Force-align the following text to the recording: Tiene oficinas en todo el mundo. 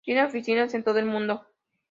Tiene 0.03 0.23
oficinas 0.23 0.73
en 0.73 0.83
todo 0.83 0.97
el 0.97 1.05
mundo. 1.05 1.45